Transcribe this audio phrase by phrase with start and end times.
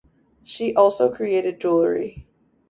[0.43, 2.25] She also created jewellery.